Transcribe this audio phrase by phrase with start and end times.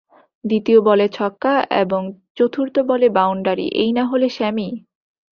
[0.43, 1.53] দ্বিতীয় বলে ছক্কা
[1.81, 2.01] এবং
[2.37, 4.69] চতুর্থ বলে বাউন্ডারি, এই না হলে স্যামি